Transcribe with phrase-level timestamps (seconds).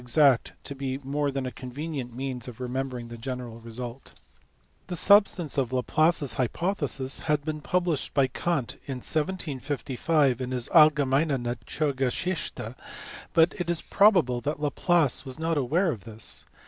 [0.01, 4.19] exact to be more than a convenient means of remembering the general result.
[4.87, 10.67] The substance of Laplace s hypothesis had been published by Kant in 1755 in his
[10.69, 12.73] Allgemeine Natur geschichte,
[13.33, 16.45] but it is probable that Laplace was not aware of this.